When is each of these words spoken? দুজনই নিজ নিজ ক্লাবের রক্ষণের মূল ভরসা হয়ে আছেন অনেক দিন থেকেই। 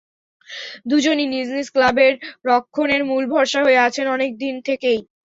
দুজনই 0.89 1.27
নিজ 1.27 1.47
নিজ 1.51 1.67
ক্লাবের 1.75 2.13
রক্ষণের 2.45 3.01
মূল 3.09 3.23
ভরসা 3.31 3.59
হয়ে 3.65 3.83
আছেন 3.87 4.05
অনেক 4.15 4.31
দিন 4.37 4.55
থেকেই। 4.67 4.99